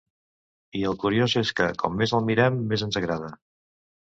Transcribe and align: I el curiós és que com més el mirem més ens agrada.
I 0.79 0.79
el 0.91 0.95
curiós 1.03 1.35
és 1.43 1.51
que 1.61 1.67
com 1.83 1.95
més 2.01 2.15
el 2.21 2.25
mirem 2.31 2.59
més 2.73 2.89
ens 2.89 2.99
agrada. 3.03 3.31